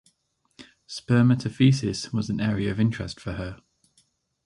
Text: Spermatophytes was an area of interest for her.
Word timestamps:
Spermatophytes 0.87 2.11
was 2.11 2.27
an 2.31 2.41
area 2.41 2.71
of 2.71 2.79
interest 2.79 3.19
for 3.19 3.33
her. 3.33 3.59